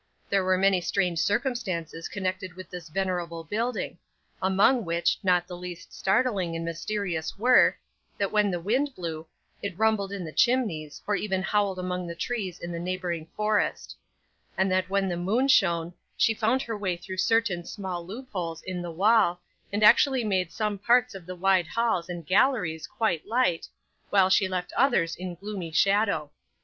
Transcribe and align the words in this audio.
There 0.31 0.43
were 0.43 0.57
many 0.57 0.81
strange 0.81 1.19
circumstances 1.19 2.07
connected 2.09 2.55
with 2.55 2.71
this 2.71 2.89
venerable 2.89 3.43
building, 3.43 3.99
among 4.41 4.83
which, 4.83 5.19
not 5.21 5.45
the 5.47 5.55
least 5.55 5.93
startling 5.93 6.55
and 6.55 6.65
mysterious 6.65 7.37
were, 7.37 7.75
that 8.17 8.31
when 8.31 8.49
the 8.49 8.59
wind 8.59 8.95
blew, 8.95 9.27
it 9.61 9.77
rumbled 9.77 10.11
in 10.11 10.25
the 10.25 10.31
chimneys, 10.31 11.03
or 11.05 11.13
even 11.15 11.43
howled 11.43 11.77
among 11.77 12.07
the 12.07 12.15
trees 12.15 12.57
in 12.59 12.71
the 12.71 12.79
neighbouring 12.79 13.27
forest; 13.37 13.95
and 14.57 14.71
that 14.71 14.89
when 14.89 15.07
the 15.07 15.17
moon 15.17 15.47
shone, 15.47 15.93
she 16.17 16.33
found 16.33 16.63
her 16.63 16.75
way 16.75 16.97
through 16.97 17.17
certain 17.17 17.63
small 17.63 18.03
loopholes 18.03 18.63
in 18.63 18.81
the 18.81 18.89
wall, 18.89 19.39
and 19.71 19.83
actually 19.83 20.23
made 20.23 20.51
some 20.51 20.79
parts 20.79 21.13
of 21.13 21.27
the 21.27 21.35
wide 21.35 21.67
halls 21.67 22.09
and 22.09 22.25
galleries 22.25 22.87
quite 22.87 23.27
light, 23.27 23.67
while 24.09 24.31
she 24.31 24.47
left 24.47 24.73
others 24.75 25.15
in 25.15 25.35
gloomy 25.35 25.71
shadow. 25.71 26.31